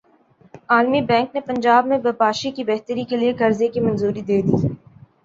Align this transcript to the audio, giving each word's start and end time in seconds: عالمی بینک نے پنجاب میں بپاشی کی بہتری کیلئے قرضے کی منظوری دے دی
عالمی 0.69 1.01
بینک 1.01 1.35
نے 1.35 1.41
پنجاب 1.41 1.87
میں 1.87 1.97
بپاشی 2.03 2.51
کی 2.51 2.63
بہتری 2.63 3.03
کیلئے 3.09 3.31
قرضے 3.39 3.67
کی 3.73 3.79
منظوری 3.81 4.21
دے 4.23 4.41
دی 4.41 4.55